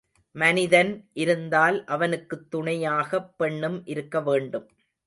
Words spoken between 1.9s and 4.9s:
அவனுக்குத் துணையாகப் பெண்ணும் இருக்க வேண்டும்.